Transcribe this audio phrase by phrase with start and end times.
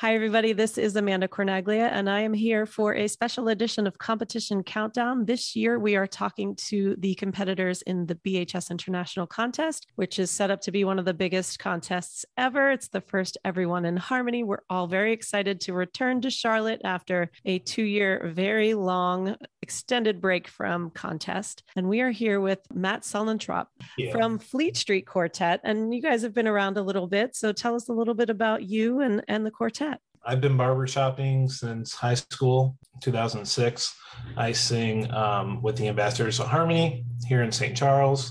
[0.00, 0.54] Hi, everybody.
[0.54, 5.26] This is Amanda Cornaglia, and I am here for a special edition of Competition Countdown.
[5.26, 10.30] This year, we are talking to the competitors in the BHS International Contest, which is
[10.30, 12.70] set up to be one of the biggest contests ever.
[12.70, 14.42] It's the first Everyone in Harmony.
[14.42, 20.18] We're all very excited to return to Charlotte after a two year, very long, extended
[20.22, 21.62] break from contest.
[21.76, 23.66] And we are here with Matt Sullentrop
[23.98, 24.12] yeah.
[24.12, 25.60] from Fleet Street Quartet.
[25.62, 27.36] And you guys have been around a little bit.
[27.36, 29.89] So tell us a little bit about you and, and the quartet.
[30.24, 33.94] I've been barber shopping since high school, 2006.
[34.36, 37.74] I sing um, with the Ambassadors of Harmony here in St.
[37.74, 38.30] Charles,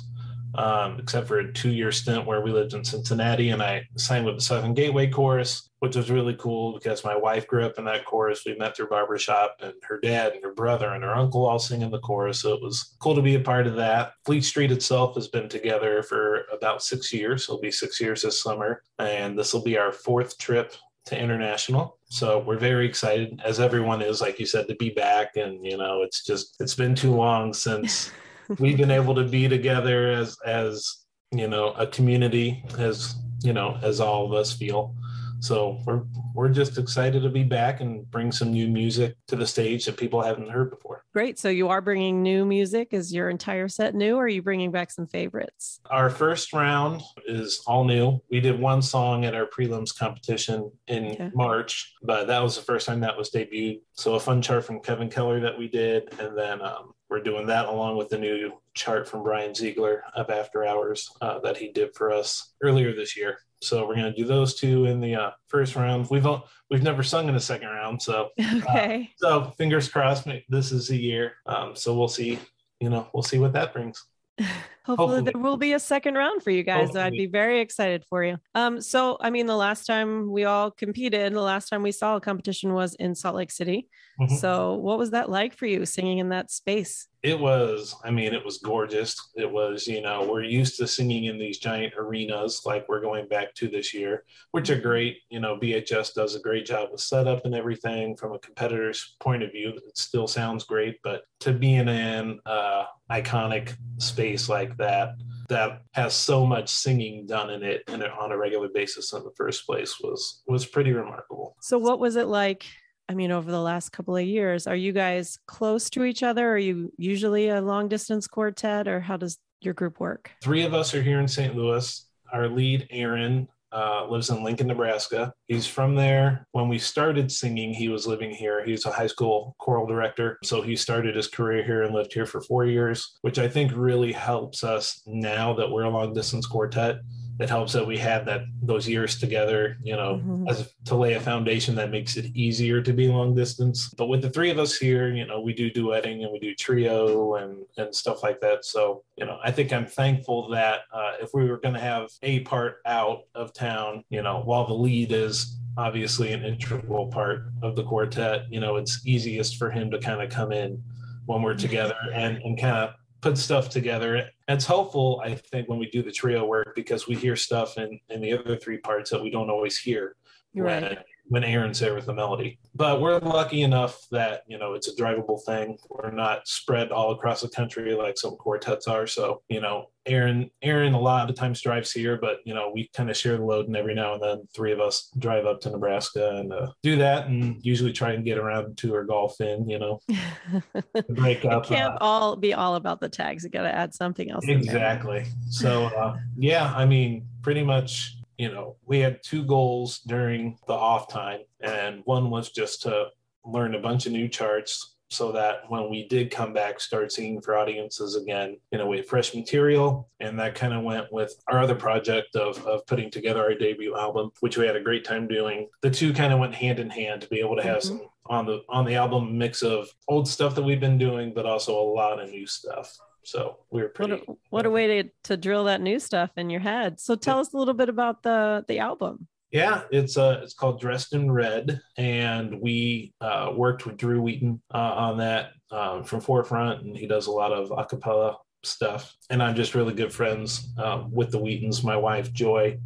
[0.54, 3.49] um, except for a two year stint where we lived in Cincinnati.
[3.49, 7.48] And I sang with the Southern Gateway Chorus, which was really cool because my wife
[7.48, 8.44] grew up in that chorus.
[8.46, 11.82] We met through barbershop, and her dad and her brother and her uncle all sing
[11.82, 12.41] in the chorus.
[12.41, 14.13] So it was cool to be a part of that.
[14.26, 17.46] Fleet Street itself has been together for about six years.
[17.46, 18.84] It'll be six years this summer.
[18.99, 20.76] And this will be our fourth trip
[21.09, 21.98] to international.
[22.05, 25.35] So we're very excited, as everyone is, like you said, to be back.
[25.35, 28.12] And you know, it's just it's been too long since
[28.60, 33.77] we've been able to be together as as you know a community, as you know,
[33.82, 34.96] as all of us feel.
[35.40, 39.48] So we're we're just excited to be back and bring some new music to the
[39.48, 41.04] stage that people haven't heard before.
[41.13, 41.40] Great.
[41.40, 42.90] So you are bringing new music.
[42.91, 45.79] Is your entire set new, or are you bringing back some favorites?
[45.90, 48.21] Our first round is all new.
[48.29, 51.31] We did one song at our prelims competition in okay.
[51.34, 53.81] March, but that was the first time that was debuted.
[53.93, 57.48] So a fun chart from Kevin Keller that we did, and then um, we're doing
[57.48, 61.71] that along with the new chart from Brian Ziegler of After Hours uh, that he
[61.71, 63.40] did for us earlier this year.
[63.62, 66.09] So we're going to do those two in the uh, first round.
[66.09, 66.25] We've
[66.69, 69.09] we've never sung in the second round, so okay.
[69.24, 70.28] Uh, so fingers crossed.
[70.47, 71.34] This is the year.
[71.46, 72.40] Um, so we'll see.
[72.80, 74.06] You know, we'll see what that brings.
[74.85, 76.85] Hopefully, Hopefully, there will be a second round for you guys.
[76.85, 77.03] Hopefully.
[77.03, 78.38] I'd be very excited for you.
[78.56, 82.16] Um, so I mean, the last time we all competed, the last time we saw
[82.16, 83.88] a competition was in Salt Lake City.
[84.19, 84.35] Mm-hmm.
[84.35, 87.07] So what was that like for you singing in that space?
[87.22, 89.16] It was, I mean, it was gorgeous.
[89.35, 93.28] It was, you know, we're used to singing in these giant arenas like we're going
[93.28, 95.18] back to this year, which are great.
[95.29, 99.44] You know, BHS does a great job with setup and everything from a competitor's point
[99.44, 99.74] of view.
[99.75, 105.16] It still sounds great, but to be in an uh, iconic space like that,
[105.50, 109.31] that has so much singing done in it and on a regular basis in the
[109.35, 111.56] first place was was pretty remarkable.
[111.59, 112.66] So what was it like
[113.09, 116.47] I mean, over the last couple of years, are you guys close to each other?
[116.47, 120.30] Are you usually a long distance quartet, or how does your group work?
[120.44, 121.56] Three of us are here in St.
[121.56, 122.06] Louis.
[122.31, 125.34] Our lead, Aaron, uh, lives in Lincoln, Nebraska.
[125.47, 126.46] He's from there.
[126.52, 128.64] When we started singing, he was living here.
[128.64, 130.38] He's a high school choral director.
[130.44, 133.72] So he started his career here and lived here for four years, which I think
[133.76, 136.97] really helps us now that we're a long distance quartet
[137.40, 140.48] it helps that we have that those years together you know mm-hmm.
[140.48, 143.90] as to lay a foundation that makes it easier to be long distance.
[143.98, 146.54] But with the three of us here you know we do duetting and we do
[146.56, 148.66] trio and and stuff like that.
[148.66, 152.10] So you know i think i'm thankful that uh, if we were going to have
[152.24, 157.44] a part out of town you know while the lead is obviously an integral part
[157.62, 160.82] of the quartet you know it's easiest for him to kind of come in
[161.26, 164.30] when we're together and and kind of put stuff together.
[164.47, 168.00] It's helpful, I think, when we do the trio work because we hear stuff in,
[168.09, 170.16] in the other three parts that we don't always hear.
[170.56, 170.97] Right
[171.29, 172.59] when Aaron's there with the melody.
[172.75, 175.78] But we're lucky enough that, you know, it's a drivable thing.
[175.90, 179.06] We're not spread all across the country like some quartets are.
[179.06, 182.72] So, you know, Aaron, Aaron a lot of the times drives here, but you know,
[182.73, 185.45] we kind of share the load and every now and then three of us drive
[185.45, 189.03] up to Nebraska and uh, do that and usually try and get around to our
[189.03, 190.00] golf in, you know,
[191.09, 191.66] break up.
[191.66, 193.44] It can't uh, all be all about the tags.
[193.44, 194.46] You got to add something else.
[194.47, 195.25] Exactly.
[195.50, 200.74] So, uh, yeah, I mean, pretty much you know, we had two goals during the
[200.74, 203.08] off time, and one was just to
[203.46, 207.42] learn a bunch of new charts so that when we did come back, start singing
[207.42, 210.08] for audiences again, you know, we had fresh material.
[210.20, 213.98] And that kind of went with our other project of, of putting together our debut
[213.98, 215.68] album, which we had a great time doing.
[215.82, 217.97] The two kind of went hand in hand to be able to have mm-hmm.
[217.97, 221.47] some on the on the album mix of old stuff that we've been doing, but
[221.47, 222.96] also a lot of new stuff.
[223.24, 224.14] So we were pretty.
[224.14, 227.00] What a, what a way to, to drill that new stuff in your head.
[227.00, 227.42] So tell yeah.
[227.42, 229.28] us a little bit about the the album.
[229.52, 234.62] Yeah, it's uh it's called Dressed in Red, and we uh, worked with Drew Wheaton
[234.74, 239.16] uh, on that um, from Forefront, and he does a lot of acapella stuff.
[239.30, 241.84] And I'm just really good friends uh, with the Wheatons.
[241.84, 242.78] My wife Joy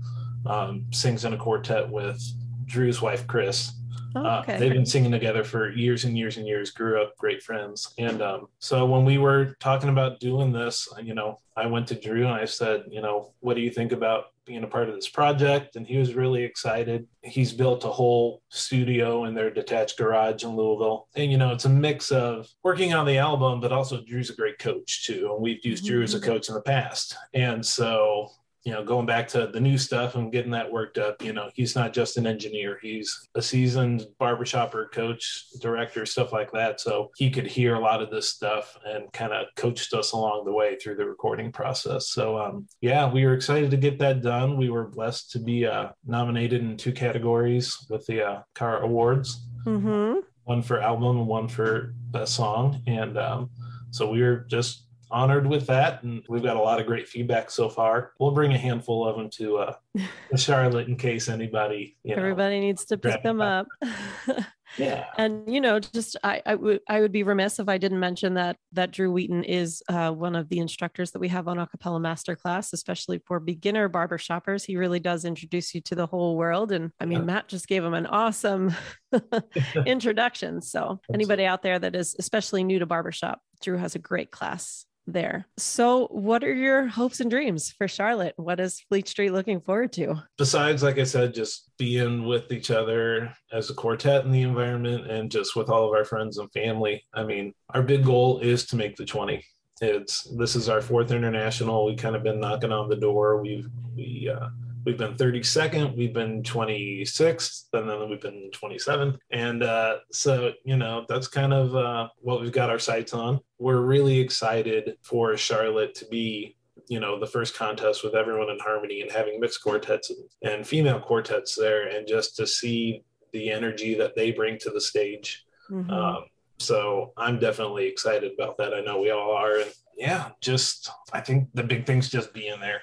[0.45, 2.21] um, sings in a quartet with
[2.65, 3.73] Drew's wife Chris,
[4.15, 7.41] Oh, uh, they've been singing together for years and years and years, grew up great
[7.41, 7.93] friends.
[7.97, 11.95] And um, so when we were talking about doing this, you know, I went to
[11.95, 14.95] Drew and I said, you know, what do you think about being a part of
[14.95, 15.75] this project?
[15.75, 17.07] And he was really excited.
[17.21, 21.07] He's built a whole studio in their detached garage in Louisville.
[21.15, 24.35] And, you know, it's a mix of working on the album, but also Drew's a
[24.35, 25.31] great coach too.
[25.33, 27.15] And we've used Drew as a coach in the past.
[27.33, 28.29] And so
[28.63, 31.49] you know, going back to the new stuff and getting that worked up, you know,
[31.53, 36.79] he's not just an engineer, he's a seasoned barbershopper, coach, director, stuff like that.
[36.79, 40.45] So he could hear a lot of this stuff and kind of coached us along
[40.45, 42.07] the way through the recording process.
[42.07, 44.57] So, um, yeah, we were excited to get that done.
[44.57, 49.45] We were blessed to be uh, nominated in two categories with the uh, CARA Awards
[49.65, 50.19] Mm-hmm.
[50.43, 52.81] one for album and one for best song.
[52.85, 53.49] And um,
[53.91, 57.49] so we were just honored with that and we've got a lot of great feedback
[57.51, 59.73] so far we'll bring a handful of them to uh
[60.31, 63.67] to charlotte in case anybody you know Everybody needs to pick them up.
[64.77, 67.99] yeah and you know, just I, I would I would be remiss if I didn't
[67.99, 71.57] mention that that Drew Wheaton is uh, one of the instructors that we have on
[71.57, 74.63] Acapella Masterclass, especially for beginner barber shoppers.
[74.63, 76.71] He really does introduce you to the whole world.
[76.71, 77.25] And I mean, Yeah.
[77.25, 78.73] Matt just gave him an awesome
[79.85, 80.61] introduction.
[80.61, 84.85] So anybody out there that is especially new to barbershop, Drew has a great class
[85.07, 85.47] there.
[85.57, 88.33] So what are your hopes and dreams for Charlotte?
[88.37, 90.23] What is Fleet Street looking forward to?
[90.37, 95.09] besides like i said just being with each other as a quartet in the environment
[95.09, 98.65] and just with all of our friends and family i mean our big goal is
[98.65, 99.43] to make the 20
[99.81, 103.69] it's this is our fourth international we kind of been knocking on the door we've
[103.95, 104.49] we uh
[104.85, 110.77] we've been 32nd we've been 26th and then we've been 27th and uh so you
[110.77, 113.39] know that's kind of uh what we've got our sights on.
[113.59, 116.57] We're really excited for charlotte to be
[116.87, 120.67] you know the first contest with everyone in harmony and having mixed quartets and, and
[120.67, 125.45] female quartets there and just to see the energy that they bring to the stage.
[125.71, 125.89] Mhm.
[125.89, 126.25] um,
[126.59, 128.73] so i'm definitely excited about that.
[128.73, 129.57] I know we all are.
[129.57, 132.81] And yeah just i think the big thing's just being there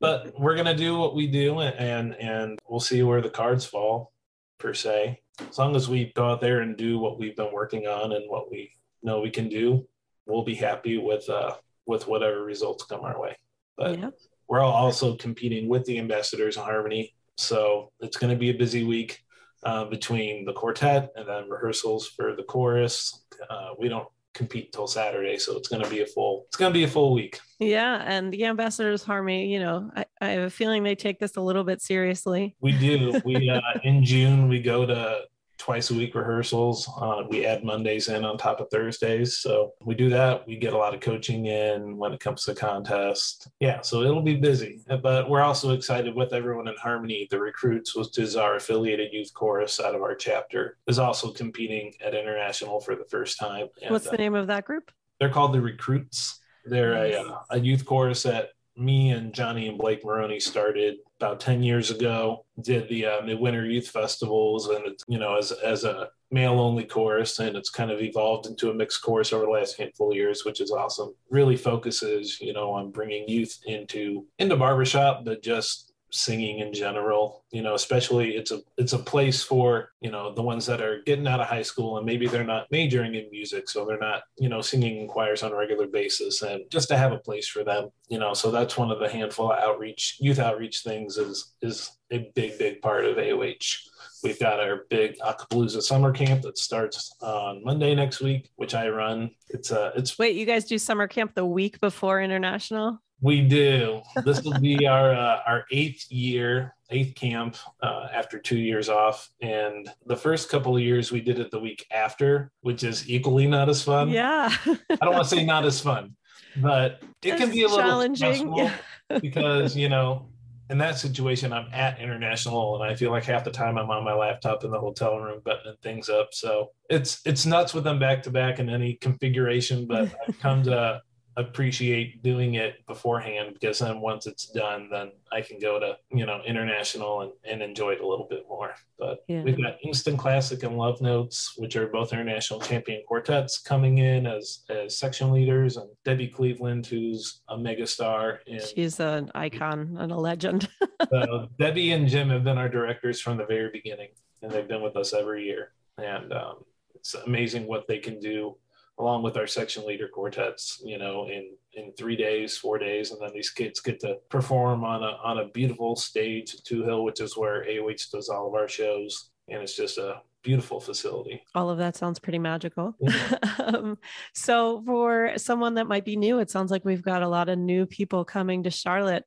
[0.00, 3.64] but we're gonna do what we do and and, and we'll see where the cards
[3.64, 4.12] fall
[4.58, 5.20] per se.
[5.48, 8.28] As long as we go out there and do what we've been working on and
[8.28, 8.72] what we
[9.02, 9.86] know we can do
[10.26, 11.54] we'll be happy with uh
[11.86, 13.36] with whatever results come our way.
[13.76, 14.10] But yeah.
[14.48, 18.54] we're all also competing with the ambassadors in harmony so it's going to be a
[18.54, 19.24] busy week
[19.64, 23.24] uh, between the quartet and then rehearsals for the chorus.
[23.48, 26.72] Uh, we don't compete till saturday so it's going to be a full it's going
[26.72, 30.42] to be a full week Yeah, and the ambassadors harmony, you know, I, I have
[30.42, 32.56] a feeling they take this a little bit seriously.
[32.60, 35.20] we do we uh, in june we go to
[35.62, 36.90] twice a week rehearsals.
[37.00, 39.38] Uh, we add mondays in on top of thursdays.
[39.38, 40.44] So we do that.
[40.44, 43.48] We get a lot of coaching in when it comes to contest.
[43.60, 44.80] Yeah so it'll be busy.
[45.02, 47.28] But we're also excited with everyone in harmony.
[47.30, 50.78] The recruits which is our affiliated youth chorus out of our chapter.
[50.88, 53.68] Is also competing at international for the first time.
[53.82, 54.90] And, What's uh, the name of that group?
[55.20, 56.40] they're called the recruits.
[56.64, 57.14] They're Nice.
[57.14, 61.90] uh, a youth chorus that me and johnny and blake maroney started about 10 years
[61.90, 66.58] ago did the uh, midwinter youth festivals and it's you know as, as a male
[66.58, 70.10] only chorus and it's kind of evolved into a mixed chorus over the last handful
[70.10, 71.14] of years which is awesome.
[71.30, 77.44] Really focuses you know on bringing youth into into barbershop but just singing in general
[77.50, 81.00] you know especially it's a it's a place for you know the ones that are
[81.06, 84.22] getting out of high school and maybe they're not majoring in music so they're not
[84.36, 87.48] you know singing in choirs on a regular basis and just to have a place
[87.48, 91.16] for them you know so that's one of the handful of outreach youth outreach things
[91.16, 93.76] is is a big big part of AOH
[94.22, 98.88] we've got our big Acapalooza summer camp that starts on Monday next week which I
[98.88, 103.00] run it's uh it's Wait, you guys do summer camp the week before international?
[103.22, 104.02] we do.
[104.24, 109.30] This will be our uh, our eighth year, eighth camp uh, after two years off.
[109.40, 113.46] And the first couple of years we did it the week after, which is equally
[113.46, 114.10] not as fun.
[114.10, 114.54] yeah.
[114.66, 116.16] I don't want to say not as fun,
[116.56, 118.70] but it can be a little challenging.
[119.20, 120.26] because you know
[120.72, 124.02] in that situation i'm at international and i feel like half the time i'm on
[124.02, 126.32] my laptop in the hotel room buttoning things up.
[126.32, 130.62] So it's it's nuts with them back to back in any configuration but i've come
[130.64, 131.02] to
[131.36, 136.26] appreciate doing it beforehand because then once it's done then i can go to you
[136.26, 139.42] know international and, and enjoy it a little bit more but Yeah.
[139.42, 144.26] we've got instant classic and love notes which are both international champion quartets coming in
[144.26, 150.12] as as section leaders and debbie cleveland who's a megastar in She's an icon and
[150.12, 150.68] a legend.
[151.10, 154.08] so Debbie and Jim have been our directors from the very beginning,
[154.42, 155.72] and they've been with us every year.
[155.98, 158.56] And um, it's amazing what they can do,
[158.98, 160.80] along with our section leader quartets.
[160.84, 164.84] You know, in in three days, four days, and then these kids get to perform
[164.84, 168.54] on a on a beautiful stage at Touhill, which is where AOH does all of
[168.54, 169.30] our shows.
[169.48, 171.42] and it's just a beautiful facility.
[171.54, 172.94] All of that sounds pretty magical.
[173.00, 173.38] Yeah.
[173.58, 173.98] um,
[174.34, 177.58] so, for someone that might be new, it sounds like we've got a lot of
[177.58, 179.24] new people coming to Charlotte.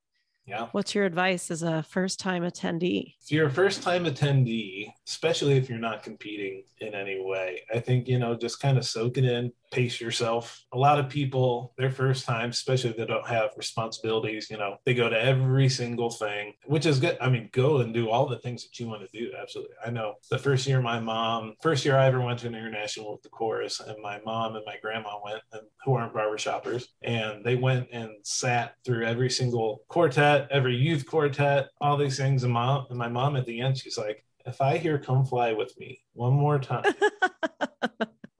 [0.47, 0.67] Yeah.
[0.73, 3.15] What's your advice as a first time attendee?
[3.23, 7.79] If you're a first time attendee, especially if you're not competing in any way, I
[7.79, 10.63] think, you know, just kind of soak it in, pace yourself.
[10.71, 14.77] A lot of people, their first time, especially if they don't have responsibilities, you know,
[14.85, 17.17] they go to every single thing, which is good.
[17.19, 19.31] I mean, go and do all the things that you want to do.
[19.41, 19.75] Absolutely.
[19.83, 23.11] I know the first year my mom, first year I ever went to an international
[23.11, 27.43] with the chorus, and my mom and my grandma went, and who aren't barbershoppers, and
[27.43, 32.43] they went and sat through every single quartet, every youth quartet, all these things.
[32.43, 35.53] And mom and my mom at the end, she's like, if I hear come fly
[35.53, 36.83] with me one more time,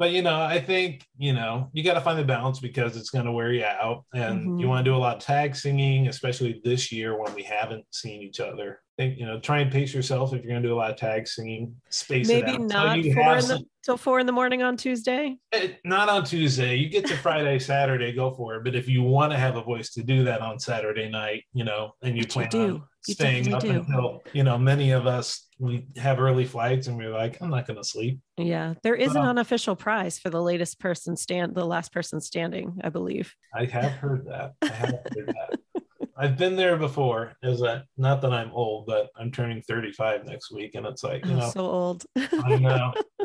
[0.06, 3.10] but you know, I think you know you got to find the balance because it's
[3.10, 4.60] going to wear you out, and mm-hmm.
[4.60, 7.84] you want to do a lot of tag singing, especially this year when we haven't
[7.90, 8.82] seen each other.
[9.00, 10.92] I think you know, try and pace yourself if you're going to do a lot
[10.92, 11.76] of tag singing.
[11.90, 15.38] Space maybe not four in the, till four in the morning on Tuesday.
[15.52, 16.76] It, eh, not on Tuesday.
[16.76, 18.64] You get to Friday, Saturday, go for it.
[18.64, 21.64] But if you want to have a voice to do that on Saturday night, you
[21.64, 22.84] know, and you but plan you on
[23.14, 23.70] staying up do.
[23.72, 27.66] until you know, many of us we have early flights and we're like, I'm not
[27.66, 28.20] going to sleep.
[28.38, 32.20] Yeah, there is an um, unofficial prize for the latest person stand, the last person
[32.20, 33.34] standing, I believe.
[33.54, 34.54] I have heard that.
[34.62, 35.60] I have heard that.
[36.18, 37.34] I've been there before.
[37.44, 41.26] Is that not that I'm old, but I'm turning 35 next week, and it's like
[41.26, 42.06] you oh, know, so old.
[42.16, 42.94] I know.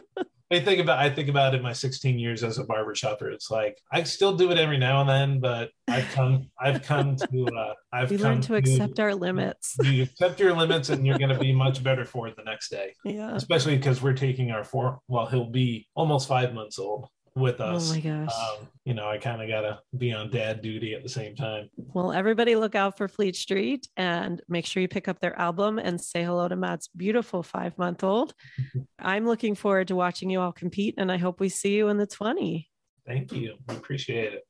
[0.52, 3.30] I think about I think about in my 16 years as a barber shopper.
[3.30, 7.14] It's like I still do it every now and then, but I've come I've come
[7.16, 9.76] to uh, I've we learned to, to accept our limits.
[9.90, 12.70] You accept your limits, and you're going to be much better for it the next
[12.70, 12.94] day.
[13.04, 15.00] Yeah, especially because we're taking our four.
[15.08, 17.90] Well, he'll be almost five months old with oh us.
[17.90, 18.32] Oh my gosh.
[18.34, 21.34] Um, you know, I kind of got to be on dad duty at the same
[21.34, 21.68] time.
[21.76, 25.78] Well, everybody look out for Fleet Street and make sure you pick up their album
[25.78, 28.34] and say hello to Matt's beautiful five month old.
[28.98, 31.98] I'm looking forward to watching you all compete and I hope we see you in
[31.98, 32.68] the 20.
[33.06, 33.56] Thank you.
[33.68, 34.46] I appreciate it.